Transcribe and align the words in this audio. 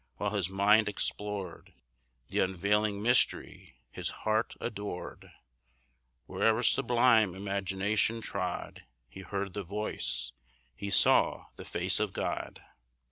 While 0.15 0.31
his 0.31 0.49
mind 0.49 0.89
explored 0.89 1.73
The 2.29 2.39
unveiling 2.39 3.03
mystery, 3.03 3.81
his 3.91 4.09
heart 4.25 4.55
adored; 4.59 5.29
Where'er 6.25 6.63
sublime 6.63 7.35
imagination 7.35 8.19
trod, 8.19 8.81
He 9.07 9.19
heard 9.21 9.53
the 9.53 9.61
voice, 9.61 10.31
he 10.75 10.89
saw 10.89 11.45
the 11.55 11.65
face 11.65 11.99
of 11.99 12.13
God. 12.13 12.61